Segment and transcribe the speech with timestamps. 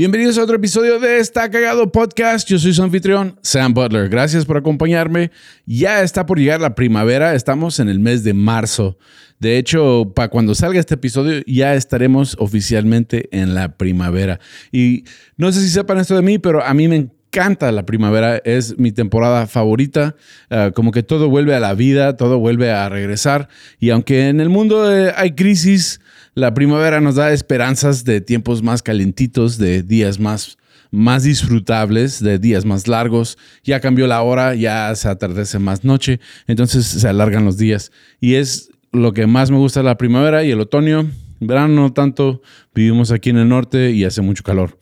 [0.00, 2.48] Bienvenidos a otro episodio de Está Cagado Podcast.
[2.48, 4.08] Yo soy su anfitrión, Sam Butler.
[4.08, 5.30] Gracias por acompañarme.
[5.66, 7.34] Ya está por llegar la primavera.
[7.34, 8.96] Estamos en el mes de marzo.
[9.40, 14.40] De hecho, para cuando salga este episodio, ya estaremos oficialmente en la primavera.
[14.72, 15.04] Y
[15.36, 18.78] no sé si sepan esto de mí, pero a mí me encanta la primavera, es
[18.78, 20.16] mi temporada favorita,
[20.48, 24.40] ah, como que todo vuelve a la vida, todo vuelve a regresar y aunque en
[24.40, 26.00] el mundo eh, hay crisis,
[26.34, 30.56] la primavera nos da esperanzas de tiempos más calentitos, de días más
[30.90, 33.38] más disfrutables, de días más largos.
[33.62, 37.92] Ya cambió la hora, ya se atardece más noche, entonces se alargan los días.
[38.20, 41.08] Y es lo que más me gusta la primavera y el otoño.
[41.40, 42.42] Verano no tanto,
[42.74, 44.78] vivimos aquí en el norte y hace mucho calor.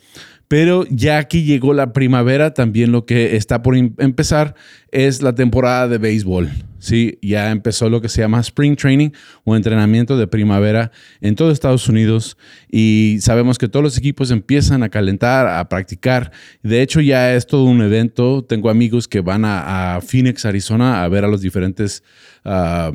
[0.48, 4.54] Pero ya aquí llegó la primavera, también lo que está por em-, empezar
[4.90, 6.50] es la temporada de béisbol.
[6.78, 9.10] Sí, ya empezó lo que se llama Spring Training
[9.44, 12.38] o entrenamiento de primavera en todo Estados Unidos
[12.70, 16.30] y sabemos que todos los equipos empiezan a calentar, a practicar.
[16.62, 18.44] De hecho, ya es todo un evento.
[18.44, 22.04] Tengo amigos que van a, Phoenix, Arizona, a ver a los diferentes
[22.44, 22.92] ah,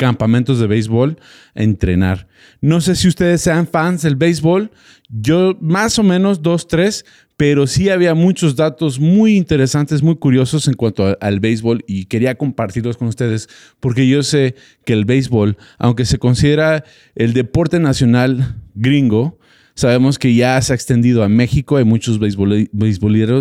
[0.00, 1.18] campamentos de béisbol
[1.54, 2.26] a entrenar.
[2.62, 4.70] No sé si ustedes sean fans del béisbol.
[5.10, 7.04] Yo más o menos dos, tres,
[7.36, 12.34] pero sí había muchos datos muy interesantes, muy curiosos en cuanto al béisbol y quería
[12.34, 14.54] compartirlos con ustedes porque yo sé
[14.86, 16.84] que el béisbol, aunque se considera
[17.14, 19.38] el deporte nacional gringo,
[19.80, 21.78] Sabemos que ya se ha extendido a México.
[21.78, 22.68] Hay muchos beisboleros,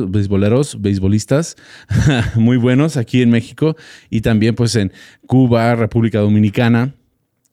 [0.09, 1.57] beisboleros, beisbolistas
[2.35, 3.75] muy buenos aquí en México
[4.09, 4.93] y también pues en
[5.27, 6.95] Cuba, República Dominicana.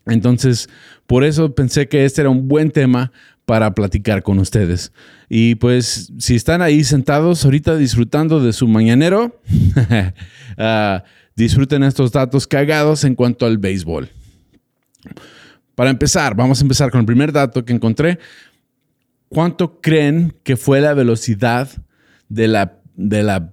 [0.07, 0.69] Entonces,
[1.09, 3.11] por eso pensé que este era un buen tema
[3.45, 4.93] para platicar con ustedes.
[5.29, 9.41] Y pues si están ahí sentados ahorita disfrutando de su mañanero,
[10.59, 11.03] ah,
[11.35, 14.09] disfruten estos datos cagados en cuanto al béisbol.
[15.77, 18.19] Para empezar, vamos a empezar con el primer dato que encontré.
[19.29, 21.69] ¿Cuánto creen que fue la velocidad
[22.29, 23.53] de la, de la,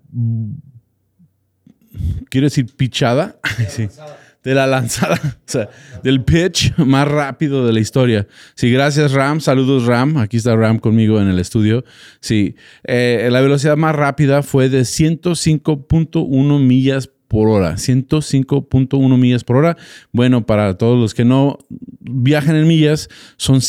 [2.29, 3.39] quiero decir, pichada?
[3.69, 3.87] sí
[4.43, 5.69] de la lanzada, o sea,
[6.03, 8.27] del pitch más rápido de la historia.
[8.55, 11.83] Sí, gracias Ram, saludos Ram, aquí está Ram conmigo en el estudio.
[12.19, 19.55] Sí, eh, la velocidad más rápida fue de 105.1 millas por hora, 105.1 millas por
[19.55, 19.77] hora.
[20.11, 21.57] Bueno, para todos los que no
[21.99, 23.61] viajan en millas, son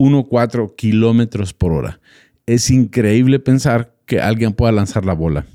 [0.00, 2.00] 169.14 kilómetros por hora.
[2.46, 5.46] Es increíble pensar que alguien pueda lanzar la bola.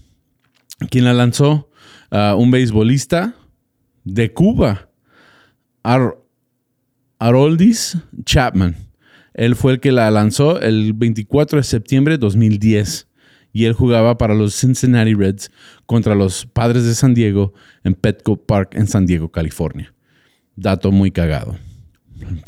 [0.90, 1.70] ¿Quién la lanzó?
[2.38, 3.36] un beisbolista
[4.06, 4.90] de Cuba,
[7.20, 8.78] Haroldis Chapman.
[9.34, 13.10] Él fue el que la lanzó el 24 de septiembre de 2010
[13.52, 15.52] y él jugaba para los Cincinnati Reds
[15.86, 19.94] contra los Padres de San Diego en Petco Park en San Diego, California.
[20.56, 21.58] Dato muy cagado.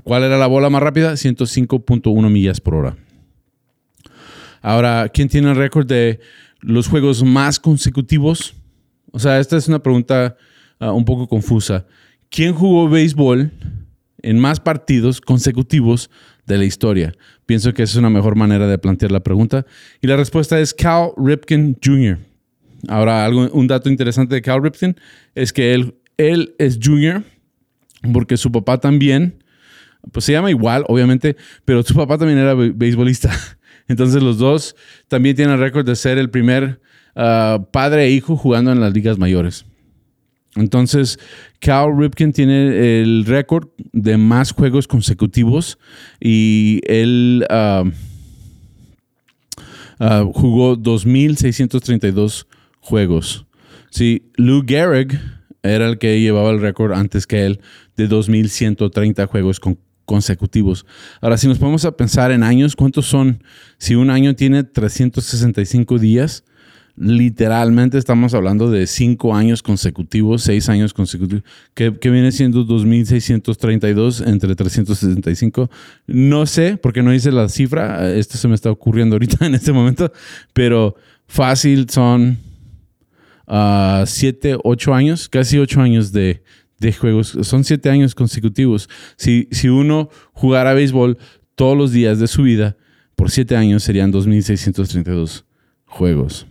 [0.03, 1.13] ¿Cuál era la bola más rápida?
[1.13, 2.97] 105.1 millas por hora.
[4.61, 6.19] Ahora, ¿quién tiene el récord de
[6.61, 8.55] los juegos más consecutivos?
[9.11, 10.35] O sea, esta es una pregunta
[10.79, 11.85] ah, un poco confusa.
[12.29, 13.51] ¿Quién jugó béisbol
[14.21, 16.09] en más partidos consecutivos
[16.45, 17.13] de la historia?
[17.45, 19.65] Pienso que esa es una mejor manera de plantear la pregunta.
[20.01, 22.19] Y la respuesta es Cal Ripken Jr.
[22.87, 24.95] Ahora, algo, un dato interesante de Cal Ripken
[25.35, 27.23] es que él, él es junior
[28.13, 29.43] porque su papá también,
[30.11, 31.35] pues se llama igual, obviamente,
[31.65, 33.31] pero su papá también era beisbolista.
[33.87, 34.75] Entonces los dos
[35.07, 36.81] también tienen el récord de ser el primer
[37.19, 39.65] Ah, padre e hijo jugando en las ligas mayores.
[40.55, 41.17] Entonces,
[41.59, 45.79] Cal Ripken tiene el récord de más juegos consecutivos
[46.19, 47.89] y él uh,
[50.03, 52.45] uh, jugó 2.632
[52.79, 53.47] juegos.
[53.89, 55.19] Sí, Lou Gehrig
[55.63, 57.61] era el que llevaba el récord antes que él
[57.95, 59.59] de 2.130 juegos
[60.07, 60.87] consecutivos.
[61.21, 63.43] Ahora, si nos ponemos a pensar en años, ¿cuántos son?
[63.77, 66.43] Si un año tiene 365 días,
[66.95, 71.43] literalmente estamos hablando de cinco años consecutivos, seis años consecutivos,
[71.75, 75.69] que, viene siendo 2.632 entre 365.
[76.07, 79.73] No sé, porque no hice la cifra, esto se me está ocurriendo ahorita en este
[79.73, 80.11] momento,
[80.53, 80.95] pero
[81.27, 82.39] fácil son
[83.45, 86.41] uh, siete, ocho años, casi ocho años de,
[86.99, 87.37] juegos.
[87.41, 88.89] Son siete años consecutivos.
[89.17, 91.17] Si, si uno jugara béisbol
[91.55, 92.77] todos los días de su vida,
[93.15, 95.43] por siete años serían 2.632
[95.85, 96.45] juegos.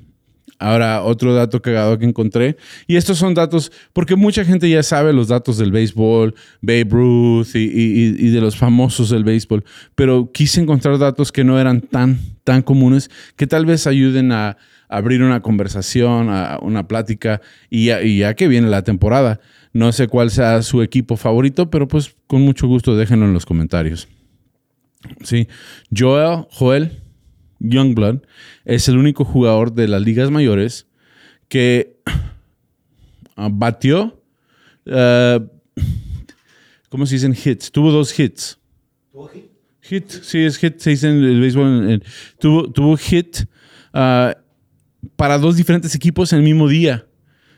[0.59, 2.57] Ahora, otro dato cagado que encontré,
[2.87, 7.55] y estos son datos, porque mucha gente ya sabe los datos del béisbol, Babe Ruth
[7.55, 9.65] y, de los famosos del béisbol,
[9.95, 14.57] pero quise encontrar datos que no eran tan, tan comunes, que tal vez ayuden a
[14.89, 17.41] abrir una conversación, a una plática,
[17.71, 17.87] y
[18.19, 19.41] ya, que viene la temporada.
[19.73, 23.47] No sé cuál sea su equipo favorito, pero pues con mucho gusto déjenlo en los
[23.47, 24.09] comentarios.
[25.23, 25.49] Sí,
[25.95, 27.03] Joel, Joel
[27.61, 28.21] Youngblood
[28.65, 30.87] es el único jugador de las ligas mayores
[31.49, 31.97] que
[33.37, 34.21] ah, batió,
[34.87, 35.47] uh,
[36.89, 37.71] ¿cómo se dicen hits?
[37.71, 38.59] Tuvo dos hits.
[39.13, 39.45] ¿Tuvo hit?
[39.83, 42.03] Hit, sí, es hit, se dice en el béisbol.
[42.41, 43.45] tuvo, tuvo hit
[43.93, 44.37] ah,
[45.17, 47.07] para dos diferentes equipos en el mismo día.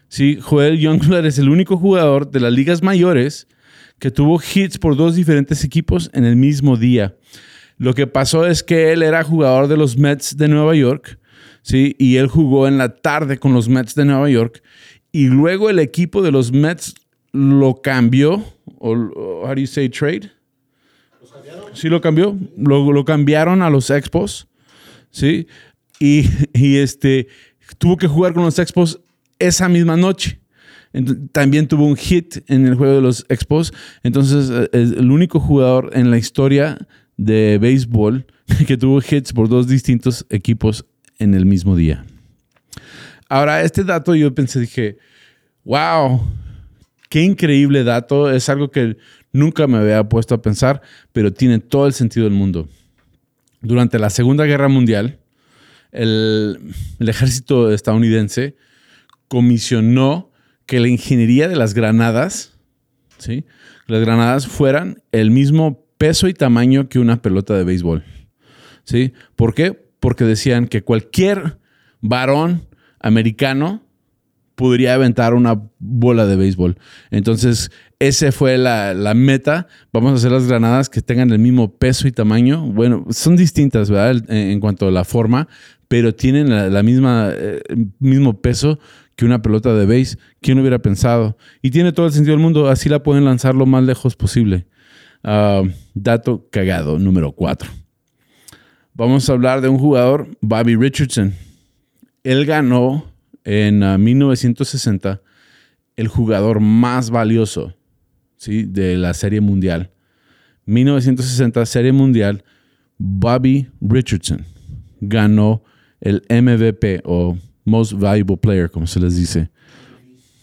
[0.08, 3.46] Sí, Joel Youngblood es el único jugador de las ligas mayores
[3.98, 7.16] que tuvo hits por dos diferentes equipos en el mismo día.
[7.76, 11.18] Lo que pasó es que él era jugador de los Mets de Nueva York,
[11.62, 11.94] ¿sí?
[11.98, 14.62] Y él jugó en la tarde con los Mets de Nueva York.
[15.12, 16.94] Y luego el equipo de los Mets
[17.32, 18.44] lo cambió,
[18.78, 20.30] o how do you say trade?
[21.74, 22.36] Sí, lo cambió.
[22.56, 24.48] Lo, lo cambiaron a los Expos,
[25.10, 25.46] ¿sí?
[26.00, 27.28] Y, y, este,
[27.76, 29.00] tuvo que jugar con los Expos
[29.38, 30.40] esa misma noche.
[31.32, 33.72] También tuvo un hit en el juego de los Expos.
[34.02, 36.78] Entonces, eh, es el único jugador en la historia
[37.16, 38.26] de béisbol
[38.66, 40.86] que tuvo hits por dos distintos equipos
[41.18, 42.04] en el mismo día.
[43.28, 44.96] Ahora, este dato yo pensé, dije,
[45.64, 46.22] wow,
[47.10, 48.30] qué increíble dato.
[48.30, 48.96] Es algo que
[49.32, 50.80] nunca me había puesto a pensar,
[51.12, 52.68] pero tiene todo el sentido del mundo.
[53.60, 55.18] Durante la Segunda Guerra Mundial,
[55.92, 56.58] el,
[56.98, 58.56] ejército estadounidense
[59.28, 60.30] comisionó
[60.66, 62.58] que la ingeniería de las granadas,
[63.18, 63.44] ¿sí?
[63.86, 68.04] las granadas fueran el mismo peso y tamaño que una pelota de béisbol.
[68.84, 69.12] ¿Sí?
[69.36, 69.72] ¿Por qué?
[70.00, 71.58] Porque decían que cualquier
[72.00, 72.66] varón
[73.00, 73.82] americano
[74.58, 76.78] podría aventar una bola de béisbol.
[77.12, 77.70] Entonces,
[78.00, 79.68] esa fue la, meta.
[79.92, 82.62] Vamos a hacer las granadas que tengan el mismo peso y tamaño.
[82.62, 84.28] Bueno, son distintas, ¿verdad?
[84.28, 85.46] En, cuanto a la forma,
[85.86, 87.62] pero tienen la, misma, eh,
[88.00, 88.80] mismo peso
[89.14, 90.18] que una pelota de béis.
[90.40, 91.38] ¿Quién hubiera pensado?
[91.62, 92.66] Y tiene todo el sentido del mundo.
[92.68, 94.66] Así la pueden lanzar lo más lejos posible.
[95.22, 95.62] Ah,
[95.94, 97.70] dato cagado número 4.
[98.94, 101.32] Vamos a hablar de un jugador, Bobby Richardson.
[102.24, 103.04] Él ganó
[103.48, 105.20] en 1960 ah,
[105.96, 107.74] el jugador más valioso
[108.36, 108.64] ¿sí?
[108.64, 109.90] de la Serie Mundial.
[110.66, 112.44] 1960 Serie Mundial,
[112.98, 114.44] Bobby Richardson
[115.00, 115.64] ganó
[116.02, 119.50] el MVP o Most Valuable Player, como se les dice.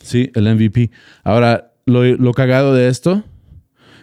[0.01, 0.89] Sí, el MVP.
[1.23, 3.23] Ahora, lo, lo cagado de esto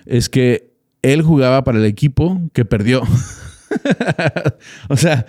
[0.06, 3.02] es que él jugaba para el equipo que perdió.
[4.88, 5.26] o sea,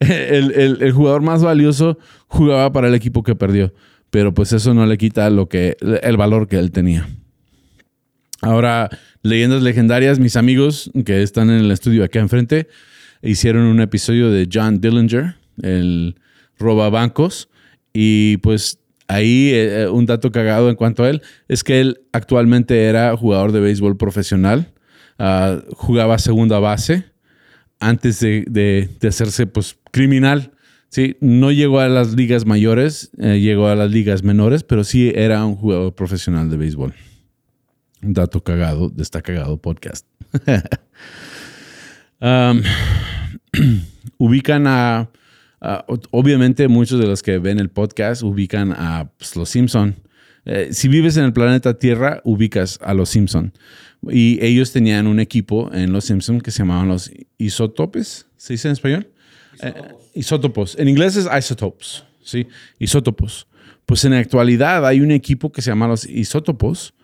[0.00, 3.72] el, jugador más valioso jugaba para el equipo que perdió.
[4.10, 7.08] Pero pues eso no le quita lo que, el valor que él tenía.
[8.40, 8.88] Ahora,
[9.22, 12.68] leyendas legendarias, mis amigos que están en el estudio acá enfrente,
[13.22, 16.16] hicieron un episodio de John Dillinger, el
[16.58, 17.48] roba bancos.
[17.92, 18.78] Y pues
[19.08, 23.16] Ahí eh, eh, un dato cagado en cuanto a él es que él actualmente era
[23.16, 24.72] jugador de béisbol profesional,
[25.18, 27.04] ah, jugaba segunda base
[27.80, 30.52] antes de, hacerse pues criminal.
[30.88, 35.12] Sí, no llegó a las ligas mayores, eh, llegó a las ligas menores, pero sí
[35.14, 36.94] era un jugador profesional de béisbol.
[38.02, 40.06] Un dato cagado de esta cagado podcast.
[44.18, 45.10] ubican a
[46.10, 49.96] obviamente muchos de los que ven el podcast ubican a pues, los Simpson.
[50.46, 53.52] Eh, si vives en el planeta Tierra, ubicas a los Simpson.
[54.08, 58.26] Y ellos tenían un equipo en los Simpson que se llamaban los isótopes.
[58.36, 59.10] ¿Se dice en español?
[59.60, 59.74] Eh,
[60.14, 60.78] isótopos.
[60.78, 62.04] En inglés es isotopes.
[62.22, 62.46] ¿sí?
[62.78, 63.48] Isótopos.
[63.84, 66.94] Pues en la actualidad hay un equipo que se llama los isótopos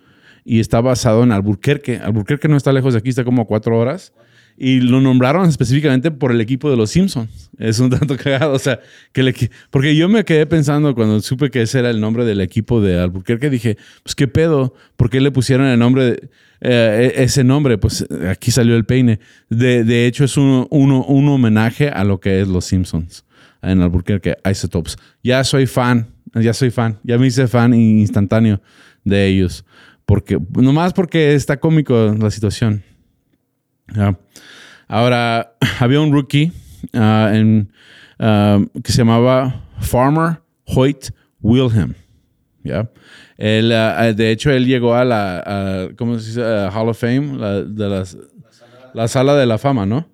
[0.45, 1.99] y está basado en Albuquerque.
[1.99, 4.13] Albuquerque no está lejos de aquí, está como a cuatro horas
[4.57, 7.51] y lo nombraron específicamente por el equipo de los Simpsons.
[7.59, 8.81] Es un tanto cagado, o sea,
[9.13, 9.35] que le,
[9.71, 12.99] porque yo me quedé pensando cuando supe que ese era el nombre del equipo de
[12.99, 16.31] Albuquerque, dije, pues qué pedo, ¿por qué le pusieron el nombre, de,
[16.61, 17.79] eh, e, ese nombre?
[17.79, 19.21] Pues aquí salió el peine.
[19.49, 23.25] De, hecho, es un, un, homenaje a lo que es los Simpsons
[23.63, 24.97] en Albuquerque, Isotopes.
[25.23, 28.61] Ya soy fan, ya soy fan, ya me hice fan instantáneo
[29.05, 29.65] de ellos,
[30.05, 32.83] porque nomás porque está cómico la situación.
[34.89, 36.53] Ahora, había un rookie
[36.95, 37.33] ah,
[38.19, 41.95] ah, que se llamaba Farmer Hoyt Wilhelm.
[42.63, 42.91] ¿ya?
[43.37, 46.41] Él, ah, de hecho, él llegó a la, ¿cómo se dice?
[46.43, 47.89] Hall of Fame, la, de
[48.95, 50.13] la, sala, de la fama, ¿no?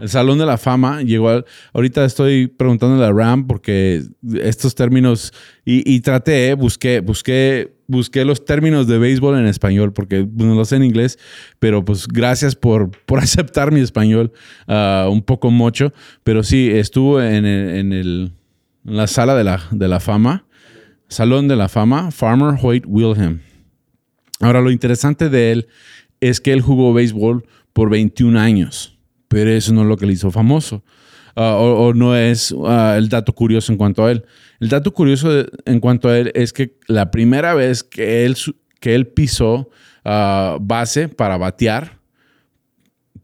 [0.00, 4.02] El Salón de la Fama llegó al, Ahorita estoy preguntándole a Ram porque
[4.40, 5.32] estos términos...
[5.64, 10.64] Y, traté, eh, busqué, busqué, busqué los términos de béisbol en español porque no lo
[10.64, 11.18] sé en inglés,
[11.58, 14.32] pero pues gracias por, por aceptar mi español
[14.66, 15.92] ah, un poco mocho.
[16.22, 18.32] Pero sí, estuvo en, en, el,
[18.84, 20.46] la sala de la, de la fama,
[21.08, 23.40] Salón de la Fama, Farmer Hoyt Wilhelm.
[24.40, 25.68] Ahora, lo interesante de él
[26.20, 28.98] es que él jugó béisbol por 21 años,
[29.28, 30.82] pero eso no es lo que le hizo famoso.
[31.36, 34.24] Ah, o, no es ah, el dato curioso en cuanto a él.
[34.60, 38.36] El dato curioso en cuanto a él es que la primera vez que él,
[38.80, 39.70] que él pisó
[40.04, 41.98] ah, base para batear,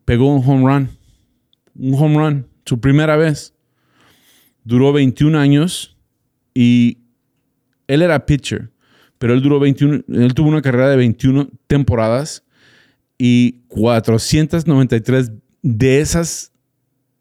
[0.05, 0.89] pegó un home run.
[1.77, 3.55] Un home run, su primera vez.
[4.65, 5.97] Duró 21 años
[6.53, 6.99] y
[7.87, 8.71] él era pitcher,
[9.19, 12.45] pero él duró 21, él tuvo una carrera de 21 temporadas
[13.19, 16.50] y 493 de esas,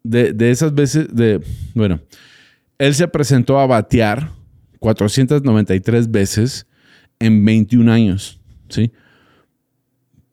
[0.02, 1.40] de, esas veces, de,
[1.74, 2.00] bueno,
[2.78, 4.30] él se presentó a batear
[4.78, 6.66] 493 veces
[7.18, 8.92] en 21 años, ¿sí?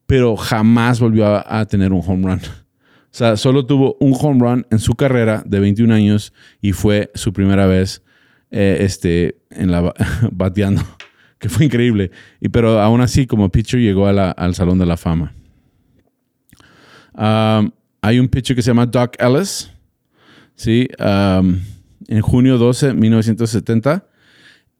[0.05, 2.39] Pero jamás volvió a, tener un home run.
[2.39, 7.11] O sea, solo tuvo un home run en su carrera de 21 años y fue
[7.13, 8.03] su primera vez
[8.51, 9.93] eh, este, en la,
[10.31, 10.81] bateando,
[11.39, 12.11] que fue increíble.
[12.39, 15.33] Y, pero aún así, como pitcher, llegó al Salón de la Fama.
[17.13, 19.71] Um, hay un pitcher que se llama Doc Ellis,
[20.55, 20.87] ¿sí?
[20.99, 21.59] Um,
[22.07, 24.05] en junio 12, 1970,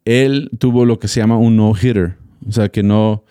[0.05, 2.15] él tuvo lo que se llama un no-hitter.
[2.47, 3.25] O sea, que no,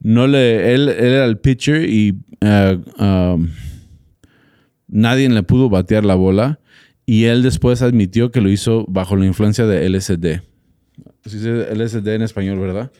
[0.00, 3.48] no le, él, era el pitcher y uh, um,
[4.88, 6.60] nadie le pudo batear la bola.
[7.06, 10.42] Y él después admitió que lo hizo bajo la influencia de LSD.
[11.24, 12.92] ¿Sí dice LSD en español, ¿verdad?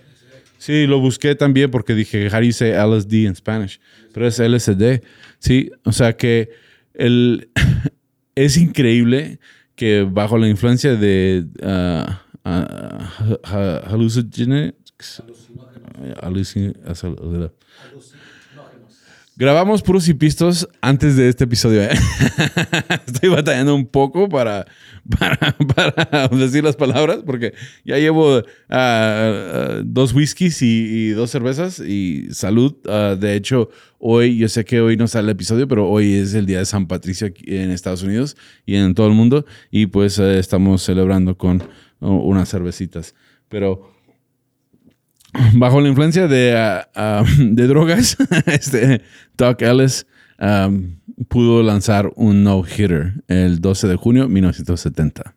[0.61, 3.81] Sí, lo busqué también porque dije, you say LSD en Spanish?
[4.13, 5.03] Pero es LSD.
[5.39, 6.51] Sí, o sea que
[6.93, 7.49] el,
[8.35, 9.41] es increíble
[9.75, 12.05] que bajo la influencia de uh,
[12.47, 12.59] uh,
[19.41, 21.83] Grabamos puros y pistos antes de este episodio.
[21.83, 21.93] ¿eh?
[23.07, 24.67] Estoy batallando un poco para,
[26.31, 32.77] decir las palabras porque ya llevo ah, ah, dos whiskies y, dos cervezas y salud.
[32.87, 36.35] Ah, de hecho, hoy, yo sé que hoy no sale el episodio, pero hoy es
[36.35, 40.19] el día de San Patricio en Estados Unidos y en todo el mundo y pues
[40.19, 41.63] eh, estamos celebrando con
[42.01, 43.15] unas cervecitas.
[43.49, 43.91] Pero
[45.55, 49.03] bajo la influencia de, ah, de drogas, este,
[49.37, 50.07] Doc Ellis
[51.29, 55.35] pudo lanzar un no-hitter el 12 de junio de 1970.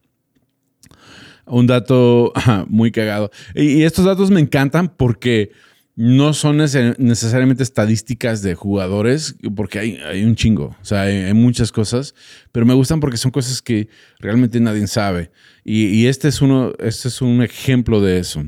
[1.46, 2.32] Un dato
[2.68, 3.30] muy cagado.
[3.54, 5.52] Y, estos datos me encantan porque
[5.96, 11.72] no son necesariamente estadísticas de jugadores, porque hay, hay un chingo, o sea, hay, muchas
[11.72, 12.16] cosas,
[12.52, 15.32] pero me gustan porque son cosas que realmente nadie sabe.
[15.64, 18.44] Y, y este, es uno, este es un ejemplo de eso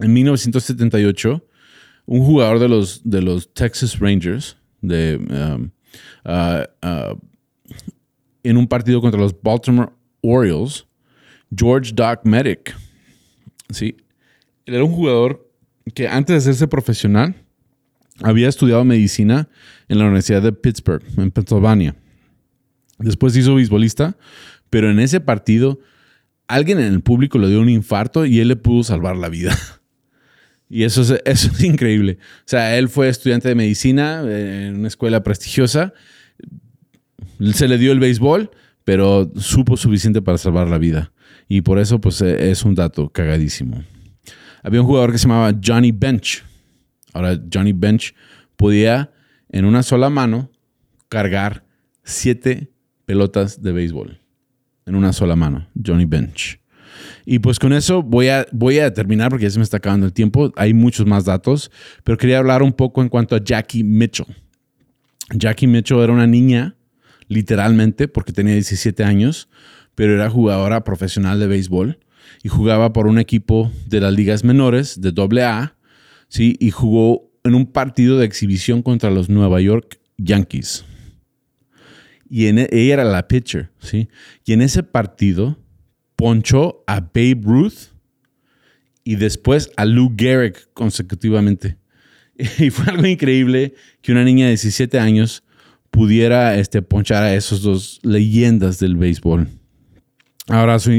[0.00, 1.44] en 1978,
[2.06, 5.70] un jugador de los, de los Texas Rangers, de, um,
[6.24, 7.18] uh, uh,
[8.42, 10.86] en un partido contra los Baltimore Orioles,
[11.54, 12.76] George Doc Medic,
[13.70, 13.96] ¿sí?
[14.66, 15.50] Él era un jugador
[15.94, 17.34] que antes de hacerse profesional
[18.22, 19.48] había estudiado medicina
[19.88, 21.96] en la Universidad de Pittsburgh, en Pennsylvania.
[22.98, 24.16] Después hizo beisbolista,
[24.70, 25.80] pero en ese partido
[26.46, 29.56] alguien en el público le dio un infarto y él le pudo salvar la vida.
[30.74, 32.18] Y eso es, increíble.
[32.20, 35.94] O sea, él fue estudiante de medicina en una escuela prestigiosa.
[37.52, 38.50] Se le dio el béisbol,
[38.82, 41.12] pero supo suficiente para salvar la vida.
[41.46, 43.84] Y por eso, pues, e, es un dato cagadísimo.
[44.64, 46.42] Había un jugador que se llamaba Johnny Bench.
[47.12, 48.12] Ahora, Johnny Bench
[48.56, 49.12] podía
[49.50, 50.50] en una sola mano
[51.08, 51.64] cargar
[52.02, 52.72] siete
[53.06, 54.18] pelotas de béisbol.
[54.86, 56.58] En una sola mano, Johnny Bench.
[57.26, 60.06] Y pues con eso voy a, voy a terminar porque ya se me está acabando
[60.06, 60.52] el tiempo.
[60.56, 61.70] Hay muchos más datos,
[62.02, 64.26] pero quería hablar un poco en cuanto a Jackie Mitchell.
[65.30, 66.76] Jackie Mitchell era una niña,
[67.28, 69.48] literalmente, porque tenía 17 años,
[69.94, 71.98] pero era jugadora profesional de béisbol
[72.42, 75.12] y jugaba por un equipo de las ligas menores de
[75.42, 75.76] AA,
[76.28, 76.56] ¿sí?
[76.60, 80.84] Y jugó en un partido de exhibición contra los Nueva York Yankees.
[82.28, 84.08] Y en, e, ella era la pitcher, ¿sí?
[84.44, 85.58] Y en ese partido
[86.24, 87.90] ponchó a Babe Ruth
[89.04, 91.76] y después a Lou Gehrig consecutivamente.
[92.58, 95.44] Y fue algo increíble que una niña de 17 años
[95.90, 99.48] pudiera este, ponchar a esos dos leyendas del béisbol.
[100.48, 100.92] Ahora su,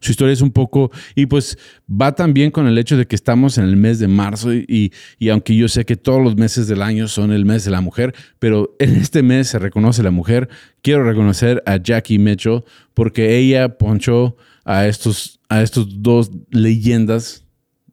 [0.00, 1.58] historia es un poco, y pues
[1.90, 5.28] va también con el hecho de que estamos en el mes de marzo y, y,
[5.28, 8.14] aunque yo sé que todos los meses del año son el mes de la mujer,
[8.38, 10.48] pero en este mes se reconoce la mujer,
[10.82, 12.62] quiero reconocer a Jackie Mitchell
[12.94, 14.36] porque ella ponchó
[14.68, 17.42] a estos, a estos dos leyendas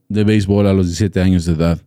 [0.10, 1.82] de béisbol a los 17 años de edad.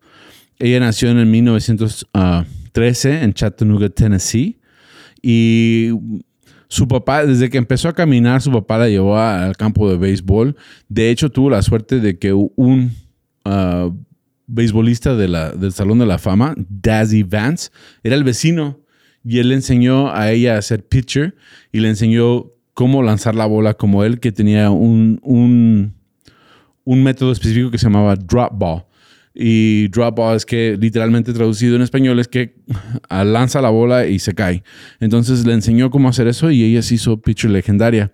[0.58, 4.58] Ella nació en el 1913 en Chattanooga, Tennessee,
[5.20, 5.90] y
[6.68, 10.56] su papá, desde que empezó a caminar, su papá la llevó al campo de béisbol.
[10.88, 12.92] De hecho, tuvo la suerte de que un
[13.44, 13.94] uh,
[14.46, 17.68] beisbolista de la, del Salón de la Fama, Dazzy Vance,
[18.02, 18.80] era el vecino
[19.22, 21.34] y él le enseñó a ella a ser pitcher
[21.72, 27.72] y le enseñó cómo lanzar la bola como él, que tenía un, un, método específico
[27.72, 28.84] que se llamaba drop ball.
[29.34, 32.54] Y drop ball es que literalmente traducido en español es que
[33.10, 34.62] lanza la bola y se cae.
[35.00, 38.12] Entonces le enseñó cómo hacer eso y ella se hizo pitcher legendaria.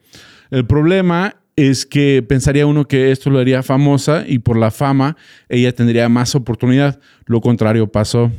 [0.50, 5.18] El problema es que pensaría uno que esto lo haría famosa y por la fama
[5.50, 6.98] ella tendría más oportunidad.
[7.26, 8.32] Lo contrario pasó.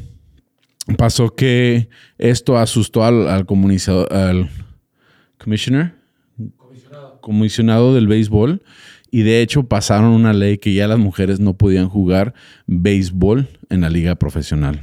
[0.98, 3.46] Pasó que esto asustó al, al,
[4.10, 4.50] al
[5.38, 6.05] commissioner,
[7.26, 7.96] comisionado.
[7.96, 8.62] del béisbol
[9.10, 12.36] y de hecho pasaron una ley que ya las mujeres no podían jugar
[12.68, 14.82] béisbol en la liga profesional.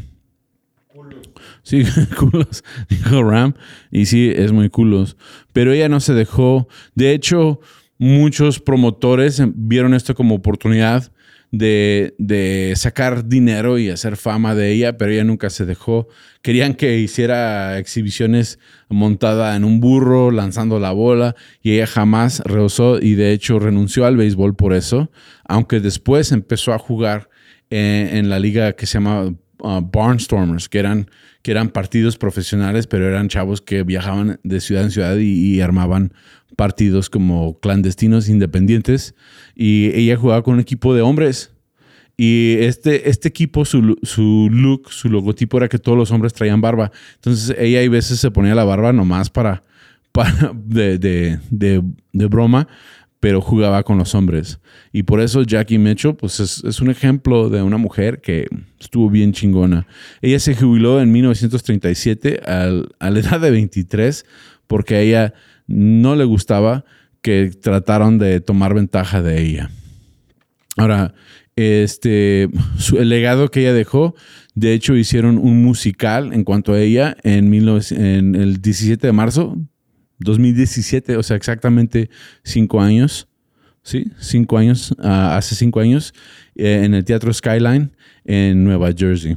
[1.63, 1.85] Sí,
[2.19, 3.55] culos, dijo Ram.
[3.93, 5.17] Y sí, es muy culos.
[5.53, 6.69] Pero ella no se dejó.
[6.97, 7.61] De hecho,
[7.99, 11.13] muchos promotores vieron esto como oportunidad
[11.52, 16.09] de, sacar dinero y hacer fama de ella, pero ella nunca se dejó.
[16.40, 22.99] Querían que hiciera exhibiciones montada en un burro, lanzando la bola, y ella jamás rehusó
[23.00, 25.11] y de hecho renunció al béisbol por eso,
[25.44, 27.28] aunque después empezó a jugar
[27.71, 31.09] en, la liga que se llama uh, Barnstormers, que eran,
[31.42, 36.12] que eran partidos profesionales, pero eran chavos que viajaban de ciudad en ciudad y armaban
[36.56, 39.14] partidos como clandestinos independientes
[39.54, 41.52] y ella jugaba con un equipo de hombres.
[42.16, 46.61] Y este, este equipo, su, su, look, su logotipo era que todos los hombres traían
[46.61, 46.92] barba.
[47.16, 49.62] Entonces ella a veces se ponía la barba nomás para,
[50.12, 52.68] para de, de, de, broma,
[53.18, 54.61] pero jugaba con los hombres.
[54.92, 58.47] Y por eso Jackie Mitchell pues es, es, un ejemplo de una mujer que
[58.78, 59.86] estuvo bien chingona.
[60.21, 64.26] Ella se jubiló en 1937 al, a la edad de 23
[64.67, 65.34] porque ella
[65.73, 66.85] no le gustaba
[67.23, 69.71] que trataron de tomar ventaja de ella.
[70.76, 71.15] Ahora,
[71.56, 72.49] este,
[72.99, 74.15] el legado que ella dejó,
[74.54, 79.56] de hecho hicieron un musical en cuanto a ella en, en el 17 de marzo
[80.19, 82.11] 2017, o sea, exactamente
[82.45, 83.28] cinco años,
[83.82, 84.06] ¿sí?
[84.19, 86.15] Cinco años, ah, hace cinco años,
[86.54, 87.93] eh, en el Teatro Skyline
[88.25, 89.37] en Nueva Jersey.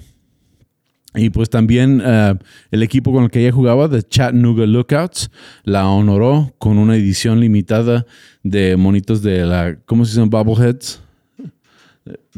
[1.16, 2.36] Y pues también eh,
[2.72, 5.32] el equipo con el que ella jugaba, The Chattanooga Lookouts,
[5.64, 8.06] la honoró con una edición limitada
[8.44, 10.30] de monitos de la, ¿cómo se llaman?
[10.30, 11.02] Bubbleheads,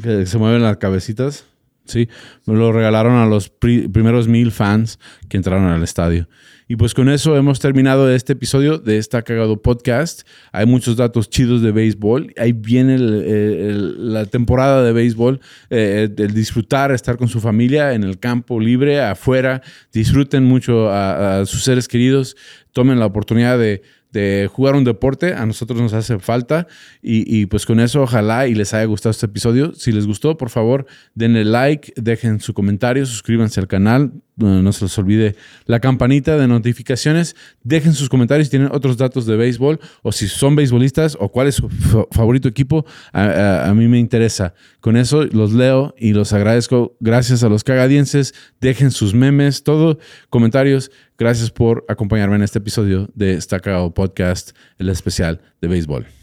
[0.01, 1.45] que se mueven las cabecitas.
[1.85, 2.09] Sí,
[2.45, 6.27] lo regalaron a los primeros mil fans que entraron al estadio.
[6.67, 10.27] Y pues con eso hemos terminado este episodio de esta cagado podcast.
[10.51, 12.34] Hay muchos datos chidos de béisbol.
[12.38, 18.19] Ahí viene la temporada de béisbol, eh, el disfrutar, estar con su familia en el
[18.19, 19.62] campo libre, afuera.
[19.93, 22.36] Disfruten mucho a sus seres queridos.
[22.73, 26.67] Tomen la oportunidad de de jugar un deporte, a nosotros nos hace falta.
[27.01, 29.73] Y, pues con eso, ojalá y les haya gustado este episodio.
[29.73, 34.12] Si les gustó, por favor, denle like, dejen su comentario, suscríbanse al canal.
[34.38, 37.36] No se les olvide la campanita de notificaciones.
[37.63, 41.47] Dejen sus comentarios si tienen otros datos de béisbol o si son beisbolistas o cuál
[41.47, 41.69] es su
[42.12, 42.86] favorito equipo.
[43.13, 44.54] A, mí me interesa.
[44.80, 46.95] Con eso los leo y los agradezco.
[47.00, 48.36] Gracias a los cagadienses.
[48.62, 49.97] Dejen sus memes, todo,
[50.30, 50.91] comentarios.
[51.17, 56.16] Gracias por acompañarme en este episodio de Stacao Podcast, el especial de béisbol.